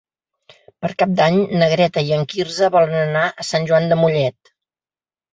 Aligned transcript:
Per 0.83 0.89
Cap 1.01 1.11
d'Any 1.17 1.35
na 1.59 1.67
Greta 1.73 2.03
i 2.07 2.09
en 2.17 2.25
Quirze 2.31 2.69
volen 2.77 2.95
anar 3.01 3.25
a 3.43 3.45
Sant 3.49 3.67
Joan 3.73 3.85
de 3.93 3.99
Mollet. 4.01 4.51